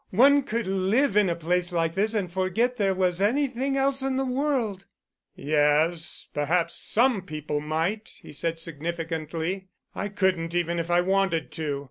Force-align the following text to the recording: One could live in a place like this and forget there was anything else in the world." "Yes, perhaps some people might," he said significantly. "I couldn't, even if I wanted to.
One 0.09 0.41
could 0.41 0.65
live 0.65 1.15
in 1.15 1.29
a 1.29 1.35
place 1.35 1.71
like 1.71 1.93
this 1.93 2.15
and 2.15 2.31
forget 2.33 2.77
there 2.77 2.95
was 2.95 3.21
anything 3.21 3.77
else 3.77 4.01
in 4.01 4.15
the 4.15 4.25
world." 4.25 4.87
"Yes, 5.35 6.27
perhaps 6.33 6.73
some 6.73 7.21
people 7.21 7.59
might," 7.59 8.09
he 8.19 8.33
said 8.33 8.59
significantly. 8.59 9.67
"I 9.93 10.07
couldn't, 10.09 10.55
even 10.55 10.79
if 10.79 10.89
I 10.89 11.01
wanted 11.01 11.51
to. 11.51 11.79